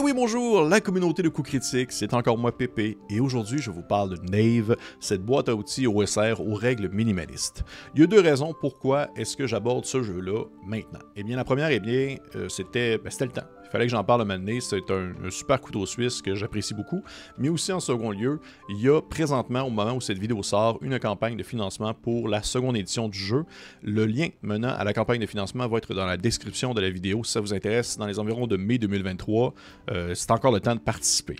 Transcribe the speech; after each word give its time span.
Et 0.00 0.02
oui, 0.02 0.12
bonjour, 0.14 0.62
la 0.62 0.80
communauté 0.80 1.22
de 1.22 1.28
coups 1.28 1.50
critiques, 1.50 1.92
c'est 1.92 2.14
encore 2.14 2.38
moi 2.38 2.56
Pépé, 2.56 2.96
et 3.10 3.20
aujourd'hui 3.20 3.58
je 3.60 3.70
vous 3.70 3.82
parle 3.82 4.18
de 4.18 4.30
Nave, 4.30 4.74
cette 4.98 5.22
boîte 5.22 5.50
à 5.50 5.54
outils 5.54 5.86
OSR 5.86 6.40
aux 6.40 6.54
règles 6.54 6.88
minimalistes. 6.88 7.64
Il 7.94 8.00
y 8.00 8.04
a 8.04 8.06
deux 8.06 8.20
raisons 8.20 8.54
pourquoi 8.58 9.08
est-ce 9.14 9.36
que 9.36 9.46
j'aborde 9.46 9.84
ce 9.84 10.02
jeu-là 10.02 10.44
maintenant. 10.64 11.00
Eh 11.16 11.22
bien, 11.22 11.36
la 11.36 11.44
première, 11.44 11.70
eh 11.70 11.80
bien, 11.80 12.16
euh, 12.34 12.48
c'était 12.48 12.96
ben, 12.96 13.10
c'était 13.10 13.26
le 13.26 13.32
temps. 13.32 13.46
Fallait 13.70 13.86
que 13.86 13.90
j'en 13.90 14.04
parle 14.04 14.24
maintenant. 14.24 14.58
C'est 14.60 14.90
un, 14.90 15.12
un, 15.24 15.30
super 15.30 15.60
couteau 15.60 15.86
suisse 15.86 16.20
que 16.22 16.34
j'apprécie 16.34 16.74
beaucoup. 16.74 17.02
Mais 17.38 17.48
aussi, 17.48 17.72
en 17.72 17.80
second 17.80 18.10
lieu, 18.10 18.40
il 18.68 18.80
y 18.80 18.88
a 18.88 19.00
présentement, 19.00 19.62
au 19.62 19.70
moment 19.70 19.94
où 19.94 20.00
cette 20.00 20.18
vidéo 20.18 20.42
sort, 20.42 20.78
une 20.82 20.98
campagne 20.98 21.36
de 21.36 21.42
financement 21.42 21.94
pour 21.94 22.28
la 22.28 22.42
seconde 22.42 22.76
édition 22.76 23.08
du 23.08 23.18
jeu. 23.18 23.44
Le 23.82 24.06
lien 24.06 24.28
menant 24.42 24.70
à 24.70 24.84
la 24.84 24.92
campagne 24.92 25.20
de 25.20 25.26
financement 25.26 25.68
va 25.68 25.78
être 25.78 25.94
dans 25.94 26.06
la 26.06 26.16
description 26.16 26.74
de 26.74 26.80
la 26.80 26.90
vidéo 26.90 27.24
si 27.24 27.32
ça 27.32 27.40
vous 27.40 27.54
intéresse 27.54 27.96
dans 27.96 28.06
les 28.06 28.18
environs 28.18 28.46
de 28.46 28.56
mai 28.56 28.78
2023. 28.78 29.54
Euh, 29.90 30.14
c'est 30.14 30.30
encore 30.30 30.52
le 30.52 30.60
temps 30.60 30.74
de 30.74 30.80
participer. 30.80 31.36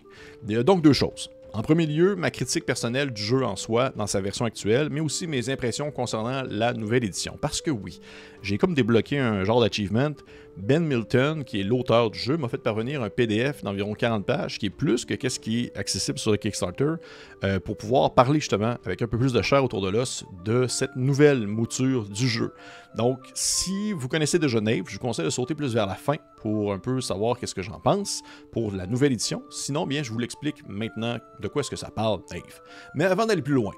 Il 0.46 0.52
y 0.52 0.56
a 0.56 0.62
donc 0.62 0.82
deux 0.82 0.92
choses. 0.92 1.30
En 1.52 1.62
premier 1.62 1.84
lieu, 1.84 2.14
ma 2.14 2.30
critique 2.30 2.64
personnelle 2.64 3.10
du 3.10 3.22
jeu 3.22 3.44
en 3.44 3.56
soi 3.56 3.90
dans 3.96 4.06
sa 4.06 4.20
version 4.20 4.44
actuelle, 4.44 4.88
mais 4.88 5.00
aussi 5.00 5.26
mes 5.26 5.50
impressions 5.50 5.90
concernant 5.90 6.44
la 6.48 6.72
nouvelle 6.72 7.02
édition. 7.02 7.36
Parce 7.40 7.60
que 7.60 7.72
oui, 7.72 8.00
j'ai 8.40 8.56
comme 8.56 8.72
débloqué 8.72 9.18
un 9.18 9.42
genre 9.42 9.60
d'achievement. 9.60 10.12
Ben 10.56 10.84
Milton, 10.84 11.44
qui 11.44 11.60
est 11.60 11.64
l'auteur 11.64 12.10
du 12.10 12.18
jeu, 12.18 12.36
m'a 12.36 12.48
fait 12.48 12.58
parvenir 12.58 13.02
un 13.02 13.10
PDF 13.10 13.62
d'environ 13.62 13.94
40 13.94 14.26
pages, 14.26 14.58
qui 14.58 14.66
est 14.66 14.70
plus 14.70 15.04
que 15.04 15.28
ce 15.28 15.38
qui 15.38 15.64
est 15.64 15.76
accessible 15.76 16.18
sur 16.18 16.30
le 16.30 16.36
Kickstarter, 16.36 16.94
euh, 17.44 17.60
pour 17.60 17.76
pouvoir 17.76 18.14
parler 18.14 18.40
justement 18.40 18.76
avec 18.84 19.02
un 19.02 19.06
peu 19.06 19.18
plus 19.18 19.32
de 19.32 19.42
chair 19.42 19.64
autour 19.64 19.80
de 19.80 19.88
l'os 19.88 20.24
de 20.44 20.66
cette 20.66 20.96
nouvelle 20.96 21.46
mouture 21.46 22.08
du 22.08 22.28
jeu. 22.28 22.52
Donc, 22.96 23.20
si 23.34 23.92
vous 23.92 24.08
connaissez 24.08 24.38
déjà 24.38 24.60
Nave, 24.60 24.84
je 24.88 24.94
vous 24.94 25.00
conseille 25.00 25.24
de 25.24 25.30
sauter 25.30 25.54
plus 25.54 25.74
vers 25.74 25.86
la 25.86 25.94
fin 25.94 26.16
pour 26.36 26.72
un 26.72 26.78
peu 26.78 27.00
savoir 27.00 27.38
qu'est-ce 27.38 27.54
que 27.54 27.62
j'en 27.62 27.80
pense 27.80 28.22
pour 28.52 28.72
la 28.72 28.86
nouvelle 28.86 29.12
édition. 29.12 29.42
Sinon, 29.50 29.86
bien, 29.86 30.02
je 30.02 30.10
vous 30.10 30.18
l'explique 30.18 30.68
maintenant 30.68 31.18
de 31.40 31.48
quoi 31.48 31.60
est-ce 31.60 31.70
que 31.70 31.76
ça 31.76 31.90
parle, 31.90 32.20
Nave. 32.32 32.60
Mais 32.94 33.04
avant 33.04 33.26
d'aller 33.26 33.42
plus 33.42 33.54
loin, 33.54 33.72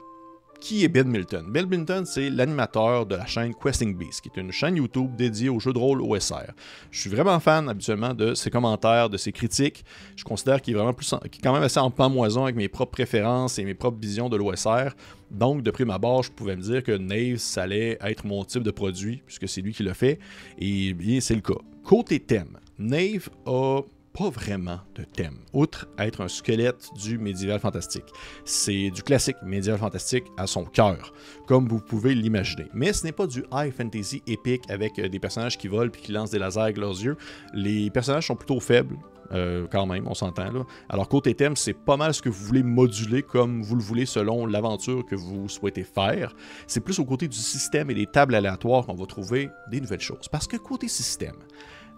qui 0.63 0.85
est 0.85 0.89
Ben 0.89 1.09
Milton? 1.09 1.45
Ben 1.49 1.67
Milton, 1.67 2.07
c'est 2.07 2.31
l'animateur 2.31 3.05
de 3.05 3.17
la 3.17 3.27
chaîne 3.27 3.53
Questing 3.53 3.97
Beast, 3.97 4.21
qui 4.21 4.29
est 4.29 4.41
une 4.41 4.53
chaîne 4.53 4.77
YouTube 4.77 5.17
dédiée 5.17 5.49
aux 5.49 5.59
jeux 5.59 5.73
de 5.73 5.79
rôle 5.79 6.01
OSR. 6.01 6.53
Je 6.93 7.01
suis 7.01 7.11
vraiment 7.11 7.41
fan 7.41 7.69
habituellement 7.69 8.15
de 8.15 8.35
ses 8.35 8.49
commentaires, 8.49 9.11
de 9.11 9.17
ses 9.17 9.33
critiques. 9.33 9.85
Je 10.15 10.23
considère 10.23 10.63
qu'il 10.63 10.75
est 10.75 10.77
vraiment 10.77 10.93
plus, 10.93 11.13
est 11.25 11.43
quand 11.43 11.53
même 11.53 11.65
assez 11.65 11.81
en 11.81 11.91
pamoison 11.91 12.45
avec 12.45 12.55
mes 12.55 12.69
propres 12.69 12.93
préférences 12.93 13.59
et 13.59 13.65
mes 13.65 13.75
propres 13.75 13.99
visions 14.01 14.29
de 14.29 14.37
l'OSR. 14.37 14.95
Donc, 15.33 15.63
de 15.63 15.71
prime 15.73 15.91
abord, 15.91 16.23
je 16.23 16.31
pouvais 16.31 16.55
me 16.55 16.63
dire 16.63 16.85
que 16.85 16.93
Nave, 16.93 17.39
ça 17.39 17.65
allait 17.65 17.99
être 18.01 18.25
mon 18.25 18.45
type 18.45 18.63
de 18.63 18.71
produit, 18.71 19.21
puisque 19.27 19.49
c'est 19.49 19.63
lui 19.63 19.73
qui 19.73 19.83
l'a 19.83 19.95
fait. 19.95 20.21
Et 20.59 20.95
bien, 20.95 21.21
c'est 21.21 21.35
le 21.35 21.41
cas. 21.41 21.59
Côté 21.83 22.21
thème, 22.21 22.61
Nave 22.79 23.29
a 23.47 23.81
pas 24.13 24.29
vraiment 24.29 24.81
de 24.95 25.05
thème, 25.05 25.39
outre 25.53 25.89
être 25.99 26.21
un 26.21 26.29
squelette 26.29 26.91
du 27.03 27.19
médiéval 27.19 27.61
fantastique. 27.61 28.05
C'est 28.45 28.91
du 28.91 29.03
classique 29.03 29.37
médiéval 29.43 29.81
fantastique 29.81 30.25
à 30.37 30.47
son 30.47 30.65
cœur, 30.65 31.13
comme 31.47 31.67
vous 31.67 31.81
pouvez 31.81 32.15
l'imaginer. 32.15 32.67
Mais 32.75 32.93
ce 32.93 33.05
n'est 33.05 33.13
pas 33.13 33.27
du 33.27 33.45
high 33.53 33.73
fantasy 33.73 34.23
épique 34.27 34.69
avec 34.69 34.99
euh, 34.99 35.09
des 35.09 35.19
personnages 35.19 35.57
qui 35.57 35.69
volent 35.69 35.91
puis 35.91 36.03
qui 36.03 36.13
lancent 36.13 36.31
des 36.31 36.39
lasers 36.39 36.61
avec 36.61 36.77
leurs 36.77 37.01
yeux. 37.03 37.17
Les 37.55 37.91
personnages 37.91 38.27
sont 38.27 38.37
plutôt 38.37 38.61
faibles, 38.61 38.97
euh, 39.33 39.67
quand 39.71 39.87
même, 39.87 40.07
on 40.07 40.15
s'entend 40.15 40.53
là. 40.53 40.65
Alors 40.89 41.09
côté 41.09 41.35
thème, 41.35 41.57
c'est 41.57 41.73
pas 41.73 41.97
mal 41.97 42.13
ce 42.13 42.21
que 42.21 42.29
vous 42.29 42.45
voulez 42.45 42.63
moduler 42.63 43.23
comme 43.23 43.63
vous 43.63 43.77
le 43.77 43.83
voulez 43.83 44.05
selon 44.05 44.47
l'aventure 44.47 45.07
que 45.07 45.15
vous 45.15 45.49
souhaitez 45.49 45.85
faire. 45.85 46.35
C'est 46.67 46.81
plus 46.81 46.99
au 46.99 47.05
côté 47.05 47.29
du 47.29 47.39
système 47.39 47.91
et 47.91 47.95
des 47.95 48.07
tables 48.07 48.35
aléatoires 48.35 48.85
qu'on 48.85 48.95
va 48.95 49.07
trouver 49.07 49.49
des 49.71 49.81
nouvelles 49.81 50.01
choses. 50.01 50.29
Parce 50.31 50.47
que 50.47 50.57
côté 50.57 50.89
système, 50.89 51.37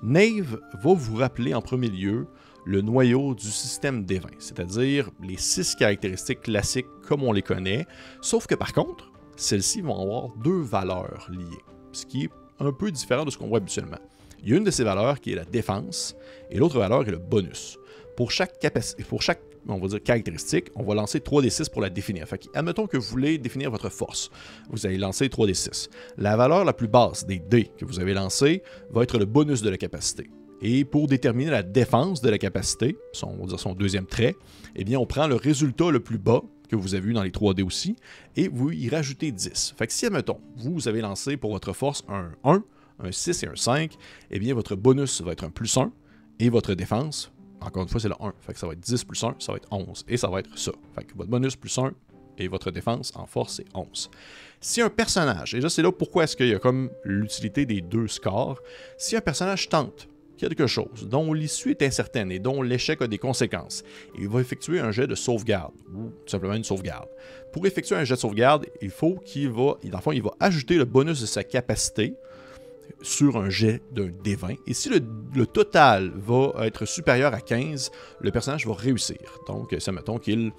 Nave 0.03 0.61
va 0.83 0.95
vous 0.95 1.17
rappeler 1.17 1.55
en 1.55 1.62
premier 1.62 1.89
lieu 1.89 2.27
le 2.67 2.81
noyau 2.81 3.34
du 3.34 3.47
système 3.47 4.05
des 4.05 4.19
20 4.19 4.28
c'est-à-dire 4.39 5.11
les 5.23 5.36
six 5.36 5.75
caractéristiques 5.75 6.42
classiques 6.42 6.86
comme 7.06 7.23
on 7.23 7.33
les 7.33 7.42
connaît, 7.42 7.86
sauf 8.20 8.47
que 8.47 8.55
par 8.55 8.73
contre, 8.73 9.12
celles-ci 9.36 9.81
vont 9.81 10.01
avoir 10.01 10.28
deux 10.42 10.61
valeurs 10.61 11.29
liées, 11.30 11.63
ce 11.92 12.07
qui 12.07 12.24
est 12.24 12.30
un 12.61 12.73
peu 12.73 12.91
différent 12.91 13.24
de 13.24 13.30
ce 13.30 13.39
qu'on 13.39 13.48
voit 13.48 13.58
habituellement. 13.58 13.98
Il 14.42 14.51
y 14.51 14.52
a 14.52 14.57
une 14.57 14.64
de 14.64 14.70
ces 14.70 14.85
valeurs 14.85 15.20
qui 15.20 15.33
est 15.33 15.36
la 15.36 15.45
défense, 15.45 16.17
et 16.51 16.58
l'autre 16.58 16.79
valeur 16.79 17.07
est 17.07 17.11
le 17.11 17.19
bonus. 17.19 17.79
Pour 18.17 18.30
chaque, 18.30 18.61
pour 19.08 19.23
chaque 19.23 19.40
on 19.69 19.79
va 19.79 19.89
dire 19.89 20.02
caractéristique, 20.02 20.67
on 20.75 20.83
va 20.83 20.95
lancer 20.95 21.19
3d6 21.19 21.70
pour 21.70 21.83
la 21.83 21.91
définir. 21.91 22.27
Fait 22.27 22.48
admettons 22.55 22.86
que 22.86 22.97
vous 22.97 23.08
voulez 23.08 23.39
définir 23.39 23.70
votre 23.70 23.89
force. 23.89 24.30
Vous 24.70 24.86
allez 24.86 24.98
lancer 24.98 25.29
3d6. 25.29 25.89
La 26.19 26.36
valeur 26.36 26.64
la 26.64 26.73
plus 26.73 26.89
basse 26.89 27.27
des 27.27 27.39
dés 27.39 27.70
que 27.79 27.85
vous 27.85 28.01
avez 28.01 28.14
lancés 28.14 28.63
va 28.91 29.02
être 29.02 29.19
le 29.19 29.25
bonus 29.25 29.63
de 29.63 29.70
la 29.70 29.77
capacité. 29.77 30.29
Et 30.61 30.85
pour 30.85 31.08
déterminer 31.08 31.51
la 31.51 31.63
défense 31.63 32.20
de 32.20 32.30
la 32.30 32.39
capacité, 32.39 32.97
son, 33.13 33.29
on 33.29 33.42
va 33.42 33.47
dire 33.47 33.61
son 33.61 33.75
deuxième 33.75 34.07
trait, 34.07 34.36
eh 34.77 34.85
bien 34.85 34.98
on 34.98 35.07
prend 35.07 35.27
le 35.27 35.35
résultat 35.35 35.91
le 35.91 36.01
plus 36.01 36.19
bas 36.19 36.42
que 36.69 36.77
vous 36.77 36.95
avez 36.95 37.11
eu 37.11 37.13
dans 37.13 37.23
les 37.23 37.31
3D 37.31 37.63
aussi, 37.63 37.96
et 38.36 38.48
vous 38.48 38.70
y 38.70 38.89
rajoutez 38.89 39.31
10. 39.31 39.75
Fait 39.77 39.86
que 39.86 39.92
si, 39.92 40.07
admettons, 40.07 40.41
vous 40.57 40.89
avez 40.89 41.02
lancé 41.02 41.36
pour 41.36 41.52
votre 41.52 41.73
force 41.73 42.02
un 42.08 42.31
1, 42.45 42.64
un 43.01 43.13
6 43.13 43.42
et 43.42 43.46
un 43.48 43.57
5, 43.57 43.92
eh 44.31 44.39
bien 44.39 44.55
votre 44.55 44.75
bonus 44.75 45.20
va 45.20 45.33
être 45.33 45.45
un 45.45 45.51
plus 45.51 45.77
1, 45.77 45.92
et 46.41 46.48
votre 46.48 46.75
défense 46.75 47.31
encore 47.64 47.83
une 47.83 47.89
fois, 47.89 48.01
c'est 48.01 48.08
le 48.08 48.14
1. 48.20 48.33
Fait 48.41 48.52
que 48.52 48.58
ça 48.58 48.67
va 48.67 48.73
être 48.73 48.80
10 48.80 49.05
plus 49.05 49.23
1, 49.23 49.36
ça 49.39 49.52
va 49.52 49.57
être 49.58 49.69
11. 49.70 50.05
Et 50.08 50.17
ça 50.17 50.29
va 50.29 50.41
être 50.41 50.58
ça. 50.58 50.73
Fait 50.95 51.05
que 51.05 51.14
votre 51.14 51.30
bonus 51.30 51.57
plus 51.57 51.77
1 51.77 51.92
et 52.39 52.48
votre 52.48 52.70
défense 52.70 53.13
en 53.14 53.27
force, 53.27 53.57
c'est 53.57 53.67
11. 53.75 54.11
Si 54.61 54.80
un 54.80 54.91
personnage, 54.91 55.55
et 55.55 55.61
là 55.61 55.69
c'est 55.69 55.83
là 55.83 55.92
pourquoi 55.92 56.25
est-ce 56.25 56.36
qu'il 56.36 56.48
y 56.48 56.55
a 56.55 56.58
comme 56.58 56.91
l'utilité 57.05 57.67
des 57.67 57.80
deux 57.80 58.08
scores, 58.08 58.61
si 58.97 59.17
un 59.17 59.20
personnage 59.20 59.69
tente 59.69 60.08
quelque 60.36 60.67
chose 60.67 61.08
dont 61.08 61.33
l'issue 61.33 61.70
est 61.70 61.83
incertaine 61.83 62.33
et 62.33 62.39
dont 62.39 62.63
l'échec 62.63 63.01
a 63.02 63.07
des 63.07 63.19
conséquences, 63.19 63.85
il 64.19 64.29
va 64.29 64.41
effectuer 64.41 64.81
un 64.81 64.91
jet 64.91 65.07
de 65.07 65.14
sauvegarde, 65.14 65.73
ou 65.95 66.11
tout 66.11 66.29
simplement 66.29 66.55
une 66.55 66.64
sauvegarde. 66.64 67.08
Pour 67.52 67.67
effectuer 67.67 67.96
un 67.96 68.05
jet 68.05 68.14
de 68.14 68.20
sauvegarde, 68.20 68.67
il 68.83 68.91
faut 68.91 69.17
qu'il 69.25 69.51
va, 69.51 69.77
dans 69.85 69.98
le 69.98 70.02
fond, 70.02 70.13
il 70.13 70.23
va 70.23 70.33
ajouter 70.41 70.77
le 70.77 70.85
bonus 70.85 71.20
de 71.20 71.27
sa 71.27 71.45
capacité, 71.45 72.14
sur 73.02 73.36
un 73.36 73.50
jet 73.50 73.83
d'un 73.92 74.08
D20. 74.08 74.58
Et 74.67 74.74
si 74.74 74.89
le, 74.89 75.46
total 75.46 76.12
va 76.17 76.67
être 76.67 76.84
supérieur 76.84 77.34
à 77.34 77.40
15, 77.40 77.90
le 78.20 78.30
personnage 78.30 78.67
va 78.67 78.74
réussir. 78.74 79.18
Donc, 79.46 79.74
ça 79.78 79.92
mettons 79.92 80.18
qu'il 80.18 80.52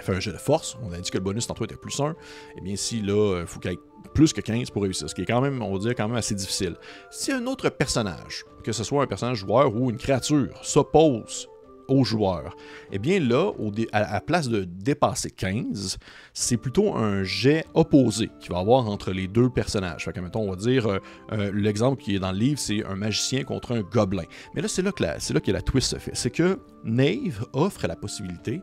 fait 0.00 0.14
un 0.14 0.20
jet 0.20 0.32
de 0.32 0.38
force. 0.38 0.76
On 0.82 0.92
a 0.92 0.98
dit 0.98 1.10
que 1.10 1.18
le 1.18 1.24
bonus 1.24 1.46
tantôt 1.46 1.64
était 1.64 1.76
plus 1.76 1.98
1. 1.98 2.10
Et 2.10 2.14
eh 2.58 2.60
bien, 2.62 2.76
si 2.76 3.02
là, 3.02 3.40
il 3.40 3.46
faut 3.46 3.60
qu'il 3.60 3.72
ait 3.72 3.78
plus 4.14 4.32
que 4.32 4.40
15 4.40 4.70
pour 4.70 4.82
réussir, 4.82 5.08
ce 5.08 5.14
qui 5.14 5.22
est 5.22 5.26
quand 5.26 5.40
même, 5.40 5.62
on 5.62 5.72
va 5.72 5.78
dire, 5.78 5.94
quand 5.94 6.08
même 6.08 6.16
assez 6.16 6.34
difficile. 6.34 6.76
Si 7.10 7.32
un 7.32 7.46
autre 7.46 7.68
personnage, 7.68 8.44
que 8.64 8.72
ce 8.72 8.84
soit 8.84 9.02
un 9.02 9.06
personnage 9.06 9.38
joueur 9.38 9.74
ou 9.74 9.90
une 9.90 9.98
créature, 9.98 10.58
s'oppose 10.62 11.48
aux 11.92 12.04
joueurs. 12.04 12.56
Eh 12.90 12.98
bien 12.98 13.20
là, 13.20 13.52
à 13.92 14.00
la 14.00 14.20
place 14.20 14.48
de 14.48 14.64
dépasser 14.64 15.30
15, 15.30 15.98
c'est 16.32 16.56
plutôt 16.56 16.94
un 16.94 17.22
jet 17.22 17.64
opposé 17.74 18.30
qu'il 18.40 18.52
va 18.52 18.58
avoir 18.58 18.88
entre 18.88 19.12
les 19.12 19.28
deux 19.28 19.50
personnages. 19.50 20.04
Fait 20.04 20.12
que, 20.12 20.20
mettons, 20.20 20.40
on 20.40 20.50
va 20.50 20.56
dire, 20.56 20.86
euh, 20.86 20.98
euh, 21.32 21.52
l'exemple 21.54 22.02
qui 22.02 22.16
est 22.16 22.18
dans 22.18 22.32
le 22.32 22.38
livre, 22.38 22.58
c'est 22.58 22.84
un 22.84 22.96
magicien 22.96 23.44
contre 23.44 23.72
un 23.72 23.82
gobelin. 23.82 24.24
Mais 24.54 24.62
là, 24.62 24.68
c'est 24.68 24.82
là, 24.82 24.92
que 24.92 25.02
la, 25.02 25.16
là 25.16 25.40
que 25.40 25.52
la 25.52 25.62
twist 25.62 25.90
se 25.90 25.96
fait. 25.96 26.12
C'est 26.14 26.30
que 26.30 26.58
Nave 26.84 27.46
offre 27.52 27.86
la 27.86 27.96
possibilité 27.96 28.60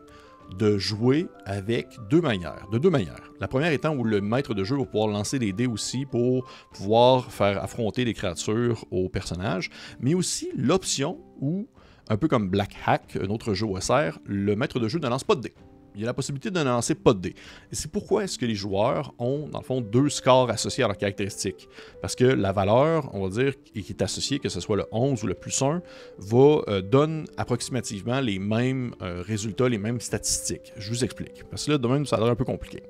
de 0.58 0.78
jouer 0.78 1.28
avec 1.44 1.86
deux 2.10 2.20
manières, 2.20 2.66
de 2.72 2.78
deux 2.78 2.90
manières. 2.90 3.30
La 3.40 3.48
première 3.48 3.72
étant 3.72 3.94
où 3.94 4.04
le 4.04 4.20
maître 4.20 4.54
de 4.54 4.64
jeu 4.64 4.76
va 4.76 4.84
pouvoir 4.84 5.08
lancer 5.08 5.38
des 5.38 5.52
dés 5.52 5.66
aussi 5.66 6.06
pour 6.06 6.48
pouvoir 6.72 7.30
faire 7.30 7.62
affronter 7.62 8.04
les 8.04 8.14
créatures 8.14 8.84
aux 8.90 9.08
personnages, 9.08 9.70
mais 10.00 10.14
aussi 10.14 10.50
l'option 10.56 11.18
où 11.40 11.68
un 12.10 12.16
peu 12.16 12.28
comme 12.28 12.50
Black 12.50 12.76
Hack, 12.84 13.16
un 13.22 13.30
autre 13.30 13.54
jeu 13.54 13.66
OSR, 13.66 14.18
le 14.26 14.56
maître 14.56 14.80
de 14.80 14.88
jeu 14.88 14.98
ne 14.98 15.08
lance 15.08 15.24
pas 15.24 15.36
de 15.36 15.42
dés. 15.42 15.54
Il 15.94 16.00
y 16.00 16.04
a 16.04 16.06
la 16.06 16.14
possibilité 16.14 16.50
de 16.50 16.58
ne 16.58 16.64
lancer 16.64 16.94
pas 16.94 17.14
de 17.14 17.20
dés. 17.20 17.34
Et 17.72 17.74
c'est 17.74 17.90
pourquoi 17.90 18.24
est-ce 18.24 18.38
que 18.38 18.46
les 18.46 18.54
joueurs 18.54 19.12
ont, 19.18 19.48
dans 19.48 19.58
le 19.58 19.64
fond, 19.64 19.80
deux 19.80 20.08
scores 20.08 20.50
associés 20.50 20.84
à 20.84 20.86
leurs 20.86 20.96
caractéristiques? 20.96 21.68
Parce 22.00 22.14
que 22.14 22.24
la 22.24 22.52
valeur, 22.52 23.10
on 23.12 23.26
va 23.26 23.42
dire, 23.42 23.54
qui 23.62 23.80
est 23.88 24.02
associée, 24.02 24.38
que 24.38 24.48
ce 24.48 24.60
soit 24.60 24.76
le 24.76 24.86
11 24.92 25.22
ou 25.24 25.26
le 25.26 25.34
plus 25.34 25.60
1, 25.62 25.82
va, 26.18 26.62
euh, 26.68 26.80
donne 26.80 27.26
approximativement 27.36 28.20
les 28.20 28.38
mêmes 28.38 28.94
euh, 29.02 29.22
résultats, 29.26 29.68
les 29.68 29.78
mêmes 29.78 30.00
statistiques. 30.00 30.72
Je 30.76 30.90
vous 30.90 31.04
explique. 31.04 31.44
Parce 31.50 31.66
que 31.66 31.72
là, 31.72 31.78
demain, 31.78 32.04
ça 32.04 32.16
a 32.16 32.20
l'air 32.20 32.28
un 32.28 32.36
peu 32.36 32.44
compliqué. 32.44 32.82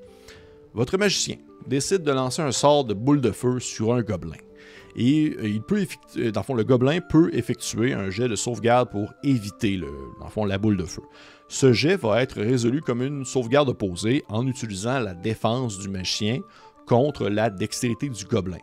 Votre 0.74 0.98
magicien 0.98 1.36
décide 1.66 2.02
de 2.02 2.12
lancer 2.12 2.42
un 2.42 2.52
sort 2.52 2.84
de 2.84 2.94
boule 2.94 3.20
de 3.20 3.32
feu 3.32 3.60
sur 3.60 3.94
un 3.94 4.02
gobelin. 4.02 4.36
Et 4.96 5.36
euh, 5.38 5.48
il 5.48 5.62
peut 5.62 5.86
euh, 6.16 6.32
le 6.54 6.64
gobelin 6.64 7.00
peut 7.00 7.30
effectuer 7.32 7.92
un 7.92 8.10
jet 8.10 8.28
de 8.28 8.36
sauvegarde 8.36 8.90
pour 8.90 9.12
éviter 9.22 9.76
le, 9.76 9.88
dans 10.34 10.44
la 10.44 10.58
boule 10.58 10.76
de 10.76 10.84
feu. 10.84 11.02
Ce 11.48 11.72
jet 11.72 11.96
va 11.96 12.22
être 12.22 12.40
résolu 12.40 12.80
comme 12.80 13.02
une 13.02 13.24
sauvegarde 13.24 13.68
opposée 13.68 14.24
en 14.28 14.46
utilisant 14.46 15.00
la 15.00 15.14
défense 15.14 15.78
du 15.78 15.88
magicien 15.88 16.40
contre 16.86 17.28
la 17.28 17.50
dextérité 17.50 18.08
du 18.08 18.24
gobelin. 18.24 18.58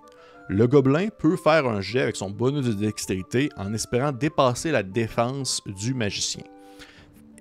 Le 0.49 0.67
gobelin 0.67 1.09
peut 1.17 1.35
faire 1.35 1.67
un 1.67 1.81
jet 1.81 2.01
avec 2.01 2.15
son 2.15 2.29
bonus 2.29 2.65
de 2.65 2.73
dextérité 2.73 3.49
en 3.57 3.73
espérant 3.73 4.13
dépasser 4.13 4.71
la 4.71 4.83
défense 4.83 5.61
du 5.65 5.93
magicien. 5.93 6.43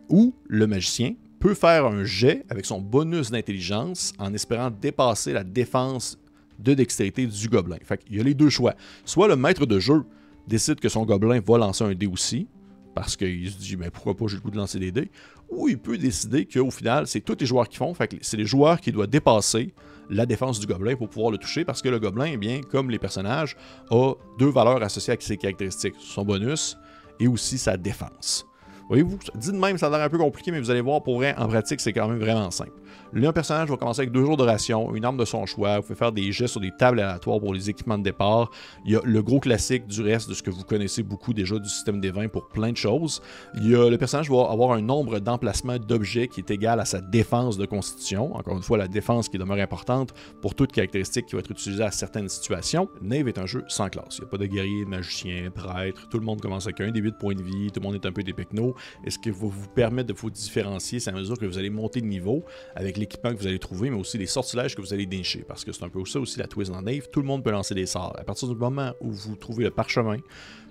Ou 0.09 0.35
le 0.49 0.67
magicien 0.67 1.15
peut 1.39 1.55
faire 1.55 1.87
un 1.87 2.05
jet 2.05 2.45
avec 2.49 2.67
son 2.67 2.81
bonus 2.81 3.31
d'intelligence 3.31 4.13
en 4.19 4.35
espérant 4.35 4.71
dépasser 4.71 5.33
la 5.33 5.45
défense 5.45 6.19
de 6.59 6.75
dextérité 6.75 7.27
du 7.27 7.49
gobelin. 7.49 7.79
Fait 7.83 8.01
il 8.09 8.17
y 8.17 8.21
a 8.21 8.25
les 8.25 8.35
deux 8.35 8.51
choix. 8.51 8.75
Soit 9.05 9.29
le 9.29 9.37
maître 9.37 9.67
de 9.67 9.79
jeu 9.79 10.05
décide 10.47 10.81
que 10.81 10.89
son 10.89 11.05
gobelin 11.05 11.41
va 11.41 11.59
lancer 11.59 11.85
un 11.85 11.95
dé 11.95 12.07
aussi, 12.07 12.49
parce 12.95 13.17
qu'il 13.17 13.51
se 13.51 13.59
dit 13.59 13.77
ben, 13.77 13.91
pourquoi 13.91 14.17
pas 14.17 14.27
j'ai 14.27 14.37
le 14.37 14.43
goût 14.43 14.51
de 14.51 14.57
lancer 14.57 14.79
des 14.79 14.93
dés, 14.93 15.11
ou 15.51 15.69
il 15.69 15.79
peut 15.79 15.99
décider 15.99 16.47
qu'au 16.47 16.71
final, 16.71 17.07
c'est 17.07 17.21
tous 17.21 17.37
les 17.39 17.47
joueurs 17.47 17.69
qui 17.69 17.77
font, 17.77 17.95
fait 17.95 18.17
c'est 18.21 18.37
les 18.37 18.47
joueurs 18.47 18.81
qui 18.81 18.93
doivent 18.93 19.09
dépasser 19.09 19.75
la 20.09 20.25
défense 20.25 20.61
du 20.61 20.67
gobelin 20.67 20.97
pour 20.97 21.09
pouvoir 21.09 21.31
le 21.31 21.39
toucher, 21.39 21.65
parce 21.65 21.83
que 21.83 21.89
le 21.89 21.99
gobelin, 21.99 22.31
eh 22.33 22.37
bien, 22.37 22.61
comme 22.61 22.91
les 22.91 22.99
personnages, 22.99 23.57
a 23.91 24.15
deux 24.39 24.51
valeurs 24.51 24.83
associées 24.83 25.15
à 25.15 25.17
ses 25.19 25.37
caractéristiques, 25.37 25.95
son 25.99 26.25
bonus 26.25 26.77
et 27.19 27.27
aussi 27.27 27.59
sa 27.59 27.77
défense. 27.77 28.47
Voyez-vous, 28.89 29.19
dit 29.35 29.51
de 29.51 29.57
même, 29.57 29.79
ça 29.79 29.87
a 29.89 29.91
l'air 29.91 30.01
un 30.01 30.09
peu 30.09 30.19
compliqué, 30.19 30.53
mais 30.53 30.61
vous 30.61 30.71
allez 30.71 30.81
voir, 30.81 31.03
pour 31.03 31.17
vrai, 31.17 31.35
en 31.37 31.49
pratique, 31.49 31.81
c'est 31.81 31.93
quand 31.93 32.09
même 32.09 32.19
vraiment 32.19 32.51
simple. 32.53 32.71
Là, 33.13 33.29
un 33.31 33.33
personnage 33.33 33.69
va 33.69 33.77
commencer 33.77 34.03
avec 34.03 34.13
deux 34.13 34.25
jours 34.25 34.37
de 34.37 34.45
ration, 34.45 34.95
une 34.95 35.05
arme 35.05 35.17
de 35.17 35.25
son 35.25 35.45
choix. 35.47 35.77
Vous 35.77 35.83
pouvez 35.83 35.95
faire 35.95 36.13
des 36.13 36.31
gestes 36.33 36.53
sur 36.53 36.61
des 36.61 36.71
tables 36.71 37.01
aléatoires 37.01 37.41
pour 37.41 37.55
les 37.55 37.71
équipements 37.71 37.99
de 37.99 38.05
départ. 38.05 38.51
Il 38.85 38.93
y 38.93 38.97
a 38.97 39.01
le 39.03 39.23
gros 39.23 39.41
classique 39.41 39.87
du 39.87 40.03
reste 40.03 40.29
de 40.29 40.35
ce 40.35 40.43
que 40.43 40.51
vous 40.51 40.65
connaissez 40.65 41.03
beaucoup 41.03 41.33
déjà 41.33 41.59
du 41.59 41.69
système 41.69 42.01
des 42.01 42.11
vins 42.11 42.29
pour 42.29 42.49
plein 42.49 42.71
de 42.71 42.77
choses. 42.77 43.23
Il 43.55 43.71
y 43.71 43.75
a, 43.75 43.89
le 43.89 43.99
personnage 43.99 44.31
va 44.31 44.51
avoir 44.51 44.73
un 44.73 44.83
nombre 44.83 45.19
d'emplacements 45.19 45.79
d'objets 45.79 46.29
qui 46.29 46.41
est 46.41 46.51
égal 46.51 46.79
à 46.79 46.85
sa 46.85 47.01
défense 47.01 47.57
de 47.59 47.67
constitution. 47.67 48.35
Encore 48.37 48.57
une 48.57 48.63
fois, 48.63 48.79
la 48.79 48.89
défense 48.89 49.29
qui 49.29 49.39
demeure 49.39 49.59
importante 49.59 50.15
pour 50.41 50.55
toute 50.55 50.73
caractéristique 50.73 51.27
qui 51.27 51.35
va 51.35 51.41
être 51.41 51.51
utilisée 51.51 51.85
à 51.85 51.91
certaines 51.91 52.29
situations. 52.29 52.89
Nave 53.03 53.29
est 53.29 53.39
un 53.39 53.47
jeu 53.47 53.65
sans 53.69 53.89
classe. 53.89 54.19
Il 54.19 54.23
n'y 54.23 54.27
a 54.27 54.31
pas 54.31 54.39
de 54.39 54.47
guerrier, 54.47 54.85
magicien, 54.85 55.51
prêtre. 55.51 56.09
Tout 56.09 56.19
le 56.19 56.25
monde 56.25 56.41
commence 56.41 56.67
avec 56.67 56.81
un 56.81 56.91
des 56.91 57.01
8 57.01 57.15
points 57.19 57.35
de 57.35 57.43
vie. 57.43 57.71
Tout 57.73 57.81
le 57.81 57.87
monde 57.87 57.95
est 57.95 58.07
un 58.07 58.13
peu 58.13 58.23
des 58.23 58.33
pecnos. 58.33 58.75
Et 59.05 59.11
ce 59.11 59.19
qui 59.19 59.31
va 59.31 59.37
vous 59.37 59.69
permettre 59.75 60.09
de 60.09 60.19
vous 60.19 60.31
différencier, 60.31 61.01
c'est 61.01 61.11
à 61.11 61.15
mesure 61.15 61.39
que 61.39 61.47
vous 61.47 61.59
allez 61.59 61.71
monter 61.71 62.01
de 62.01 62.07
niveau 62.07 62.45
avec 62.75 62.97
l'équipement 62.97 63.33
que 63.33 63.39
vous 63.39 63.47
allez 63.47 63.59
trouver, 63.59 63.91
mais 63.91 63.99
aussi 63.99 64.19
les 64.19 64.27
sortilèges 64.27 64.75
que 64.75 64.81
vous 64.81 64.93
allez 64.93 65.07
dénicher. 65.07 65.45
Parce 65.47 65.65
que 65.65 65.73
c'est 65.73 65.85
un 65.85 65.89
peu 65.89 65.99
aussi 65.99 66.39
la 66.39 66.47
twist 66.47 66.71
dans 66.73 66.83
Nave. 66.83 67.09
Tout 67.11 67.21
le 67.21 67.27
monde 67.27 67.43
peut 67.43 67.51
lancer 67.51 67.75
des 67.75 67.87
sorts. 67.87 68.17
À 68.19 68.25
partir 68.25 68.49
du 68.49 68.55
moment 68.55 68.93
où 69.01 69.11
vous 69.11 69.37
trouvez 69.37 69.65
le 69.65 69.71
parchemin, 69.71 70.19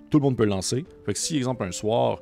tout 0.10 0.20
le 0.20 0.24
monde 0.24 0.38
peut 0.38 0.46
le 0.46 0.50
lancer. 0.50 0.86
Fait 1.06 1.14
que 1.14 1.20
si, 1.20 1.38
exemple, 1.38 1.64
un 1.64 1.72
soir, 1.72 2.22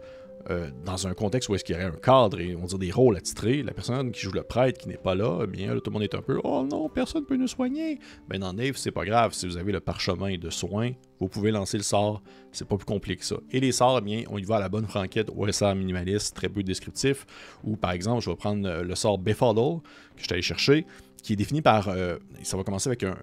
euh, 0.49 0.69
dans 0.85 1.07
un 1.07 1.13
contexte 1.13 1.49
où 1.49 1.55
est-ce 1.55 1.63
qu'il 1.63 1.75
y 1.75 1.77
aurait 1.77 1.87
un 1.87 1.91
cadre 1.91 2.39
et 2.39 2.55
on 2.55 2.65
dire 2.65 2.77
des 2.77 2.91
rôles 2.91 3.15
à 3.15 3.21
titrer, 3.21 3.63
la 3.63 3.73
personne 3.73 4.11
qui 4.11 4.21
joue 4.21 4.31
le 4.31 4.43
prêtre 4.43 4.79
qui 4.79 4.89
n'est 4.89 4.97
pas 4.97 5.15
là, 5.15 5.41
eh 5.43 5.47
bien 5.47 5.73
tout 5.75 5.81
le 5.85 5.91
monde 5.91 6.03
est 6.03 6.15
un 6.15 6.21
peu 6.21 6.39
Oh 6.43 6.65
non, 6.69 6.89
personne 6.89 7.21
ne 7.21 7.25
peut 7.25 7.37
nous 7.37 7.47
soigner. 7.47 7.99
Mais 8.29 8.39
dans 8.39 8.53
Nave, 8.53 8.75
c'est 8.75 8.91
pas 8.91 9.05
grave. 9.05 9.33
Si 9.33 9.47
vous 9.47 9.57
avez 9.57 9.71
le 9.71 9.79
parchemin 9.79 10.37
de 10.37 10.49
soins, 10.49 10.91
vous 11.19 11.27
pouvez 11.27 11.51
lancer 11.51 11.77
le 11.77 11.83
sort. 11.83 12.21
C'est 12.51 12.67
pas 12.67 12.75
plus 12.75 12.85
compliqué 12.85 13.17
que 13.17 13.25
ça. 13.25 13.37
Et 13.51 13.59
les 13.59 13.71
sorts, 13.71 13.99
eh 13.99 14.01
bien, 14.01 14.23
on 14.29 14.37
y 14.37 14.43
va 14.43 14.57
à 14.57 14.59
la 14.59 14.69
bonne 14.69 14.85
franquette 14.85 15.29
OSR 15.35 15.75
minimaliste, 15.75 16.35
très 16.35 16.49
peu 16.49 16.63
descriptif. 16.63 17.25
Ou 17.63 17.77
par 17.77 17.91
exemple, 17.91 18.21
je 18.21 18.29
vais 18.29 18.35
prendre 18.35 18.67
euh, 18.67 18.83
le 18.83 18.95
sort 18.95 19.17
Befuddle 19.17 19.81
que 20.15 20.21
je 20.21 20.23
suis 20.23 20.33
allé 20.33 20.41
chercher, 20.41 20.85
qui 21.21 21.33
est 21.33 21.37
défini 21.37 21.61
par. 21.61 21.87
Euh, 21.87 22.17
ça 22.43 22.57
va 22.57 22.63
commencer 22.63 22.89
avec 22.89 23.03
un 23.03 23.15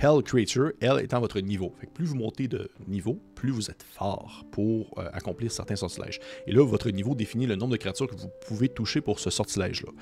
Hell 0.00 0.22
Creature, 0.22 0.72
Hell 0.80 1.00
étant 1.02 1.20
votre 1.20 1.40
niveau. 1.40 1.72
Fait 1.80 1.86
plus 1.86 2.04
vous 2.04 2.16
montez 2.16 2.48
de 2.48 2.68
niveau, 2.86 3.18
plus 3.36 3.50
vous 3.50 3.70
êtes 3.70 3.84
fort 3.84 4.44
pour 4.50 4.98
euh, 4.98 5.08
accomplir 5.12 5.52
certains 5.52 5.76
sortilèges. 5.76 6.18
Et 6.48 6.52
là, 6.52 6.66
votre 6.66 6.90
niveau 6.90 7.14
définit 7.14 7.46
le 7.46 7.54
nombre 7.54 7.72
de 7.72 7.76
créatures 7.76 8.08
que 8.08 8.16
vous 8.16 8.30
pouvez 8.48 8.68
toucher 8.68 9.00
pour 9.00 9.20
ce 9.20 9.30
sortilège-là. 9.30 9.92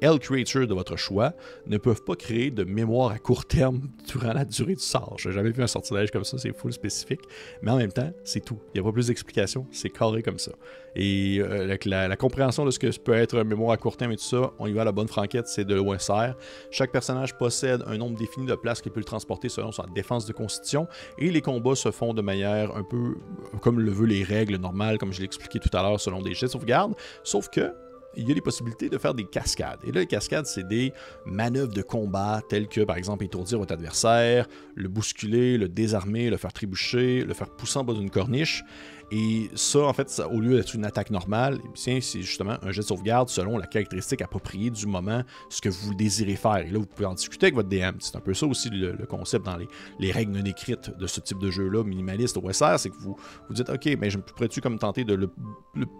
Hell 0.00 0.18
Creature 0.18 0.66
de 0.66 0.72
votre 0.72 0.96
choix 0.96 1.34
ne 1.66 1.76
peuvent 1.76 2.02
pas 2.02 2.16
créer 2.16 2.50
de 2.50 2.64
mémoire 2.64 3.10
à 3.10 3.18
court 3.18 3.44
terme 3.44 3.82
durant 4.08 4.32
la 4.32 4.44
durée 4.44 4.74
du 4.74 4.82
sort. 4.82 5.16
J'ai 5.18 5.32
jamais 5.32 5.50
vu 5.50 5.62
un 5.62 5.66
sortilège 5.66 6.10
comme 6.10 6.24
ça, 6.24 6.38
c'est 6.38 6.56
full 6.56 6.72
spécifique. 6.72 7.20
Mais 7.60 7.70
en 7.70 7.76
même 7.76 7.92
temps, 7.92 8.10
c'est 8.24 8.44
tout. 8.44 8.58
Il 8.72 8.80
n'y 8.80 8.86
a 8.86 8.88
pas 8.88 8.92
plus 8.92 9.08
d'explications, 9.08 9.66
c'est 9.70 9.90
carré 9.90 10.22
comme 10.22 10.38
ça. 10.38 10.52
Et 10.96 11.38
euh, 11.40 11.64
avec 11.64 11.84
la, 11.84 12.16
compréhension 12.16 12.64
de 12.64 12.70
ce 12.70 12.78
que 12.78 12.86
peut 12.98 13.12
être 13.12 13.42
mémoire 13.42 13.72
à 13.72 13.76
court 13.76 13.98
terme 13.98 14.12
et 14.12 14.16
tout 14.16 14.24
ça, 14.24 14.52
on 14.58 14.66
y 14.66 14.72
va 14.72 14.80
à 14.80 14.84
la 14.84 14.92
bonne 14.92 15.08
franquette, 15.08 15.46
c'est 15.46 15.64
de 15.64 15.74
l'OSR. 15.74 16.34
Chaque 16.70 16.90
personnage 16.90 17.36
possède 17.36 17.84
un 17.86 17.98
nombre 17.98 18.16
défini 18.16 18.46
de 18.46 18.54
places 18.54 18.80
qu'il 18.80 18.92
peut 18.92 19.00
le 19.00 19.04
transporter 19.04 19.50
selon 19.50 19.72
sa 19.72 19.84
défense 19.94 20.24
de 20.24 20.32
constitution, 20.32 20.88
et 21.18 21.30
les 21.30 21.42
combats 21.42 21.74
se 21.74 21.90
font 21.90 22.14
de 22.14 22.22
manière 22.22 22.75
un 22.76 22.82
peu 22.82 23.16
comme 23.62 23.80
le 23.80 23.90
veut 23.90 24.06
les 24.06 24.22
règles 24.22 24.56
normales, 24.56 24.98
comme 24.98 25.12
je 25.12 25.18
l'ai 25.18 25.24
expliqué 25.24 25.58
tout 25.58 25.74
à 25.76 25.82
l'heure, 25.82 26.00
selon 26.00 26.22
des 26.22 26.34
jets 26.34 26.46
de 26.46 26.52
sauvegarde. 26.52 26.94
Sauf 27.24 27.48
que 27.48 27.72
il 28.16 28.26
y 28.26 28.32
a 28.32 28.34
des 28.34 28.40
possibilités 28.40 28.88
de 28.88 28.98
faire 28.98 29.14
des 29.14 29.24
cascades. 29.24 29.78
Et 29.84 29.92
là, 29.92 30.00
les 30.00 30.06
cascades, 30.06 30.46
c'est 30.46 30.66
des 30.66 30.92
manœuvres 31.26 31.72
de 31.72 31.82
combat 31.82 32.40
telles 32.48 32.66
que, 32.66 32.80
par 32.80 32.96
exemple, 32.96 33.24
étourdir 33.24 33.58
votre 33.58 33.74
adversaire, 33.74 34.46
le 34.74 34.88
bousculer, 34.88 35.58
le 35.58 35.68
désarmer, 35.68 36.30
le 36.30 36.38
faire 36.38 36.52
trébucher, 36.52 37.24
le 37.24 37.34
faire 37.34 37.50
pousser 37.50 37.78
en 37.78 37.84
bas 37.84 37.92
d'une 37.92 38.10
corniche. 38.10 38.64
Et 39.12 39.50
ça, 39.54 39.80
en 39.82 39.92
fait, 39.92 40.20
au 40.32 40.40
lieu 40.40 40.56
d'être 40.56 40.74
une 40.74 40.84
attaque 40.84 41.10
normale, 41.10 41.60
c'est 41.74 42.00
justement 42.00 42.56
un 42.62 42.72
jet 42.72 42.80
de 42.80 42.86
sauvegarde 42.86 43.28
selon 43.28 43.56
la 43.56 43.66
caractéristique 43.66 44.20
appropriée 44.20 44.70
du 44.70 44.86
moment, 44.86 45.22
ce 45.48 45.60
que 45.60 45.68
vous 45.68 45.94
désirez 45.94 46.34
faire. 46.34 46.58
Et 46.58 46.70
là, 46.70 46.78
vous 46.78 46.86
pouvez 46.86 47.06
en 47.06 47.14
discuter 47.14 47.46
avec 47.46 47.54
votre 47.54 47.68
DM. 47.68 47.98
C'est 48.00 48.16
un 48.16 48.20
peu 48.20 48.34
ça 48.34 48.46
aussi 48.46 48.68
le, 48.70 48.96
concept 49.06 49.46
dans 49.46 49.56
les, 49.56 50.12
règles 50.12 50.32
non 50.32 50.44
écrites 50.44 50.90
de 50.96 51.06
ce 51.06 51.20
type 51.20 51.38
de 51.38 51.50
jeu-là, 51.50 51.84
minimaliste 51.84 52.36
au 52.36 52.52
SR, 52.52 52.78
c'est 52.78 52.90
que 52.90 52.96
vous 52.96 53.16
vous 53.48 53.54
dites, 53.54 53.70
OK, 53.70 53.88
mais 54.00 54.10
je 54.10 54.18
pourrais-tu 54.18 54.60
comme 54.60 54.78
tenter 54.78 55.04
de 55.04 55.14
le, 55.14 55.30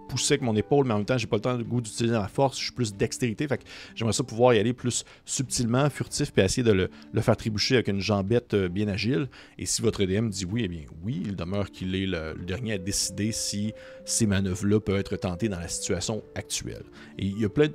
pousser 0.08 0.34
avec 0.34 0.42
mon 0.42 0.56
épaule, 0.56 0.86
mais 0.86 0.94
en 0.94 0.98
même 0.98 1.06
temps, 1.06 1.18
j'ai 1.18 1.26
pas 1.26 1.36
le 1.36 1.42
temps 1.42 1.56
de 1.56 1.62
goût 1.62 1.80
d'utiliser 1.80 2.14
la 2.14 2.28
force, 2.28 2.58
je 2.58 2.64
suis 2.64 2.72
plus 2.72 2.94
dextérité. 2.94 3.46
Fait 3.46 3.58
que 3.58 3.64
j'aimerais 3.94 4.14
ça 4.14 4.24
pouvoir 4.24 4.54
y 4.54 4.58
aller 4.58 4.72
plus 4.72 5.04
subtilement, 5.24 5.88
furtif, 5.90 6.32
puis 6.32 6.42
essayer 6.42 6.64
de 6.64 6.72
le, 6.72 7.20
faire 7.20 7.36
trébucher 7.36 7.74
avec 7.76 7.88
une 7.88 8.00
jambette 8.00 8.54
euh, 8.54 8.68
bien 8.68 8.88
agile. 8.88 9.28
Et 9.58 9.66
si 9.66 9.82
votre 9.82 10.04
DM 10.04 10.28
dit 10.28 10.44
oui, 10.44 10.62
eh 10.64 10.68
bien 10.68 10.82
oui, 11.02 11.22
il 11.24 11.36
demeure 11.36 11.70
qu'il 11.70 11.94
est 11.94 12.06
le, 12.06 12.34
le 12.34 12.44
dernier 12.44 12.74
à 12.74 12.78
décider 12.78 12.95
décider 12.96 13.32
si 13.32 13.74
ces 14.04 14.26
manœuvres-là 14.26 14.80
peuvent 14.80 14.98
être 14.98 15.16
tentées 15.16 15.48
dans 15.48 15.58
la 15.58 15.68
situation 15.68 16.22
actuelle. 16.34 16.84
Et 17.18 17.26
il 17.26 17.38
y 17.38 17.44
a 17.44 17.48
plein, 17.48 17.68